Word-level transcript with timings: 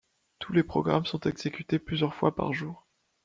Tous 0.39 0.51
les 0.51 0.63
programmes 0.63 1.05
sont 1.05 1.19
exécutés 1.19 1.77
plusieurs 1.77 2.15
fois 2.15 2.33
par 2.33 2.53
jour. 2.53 2.87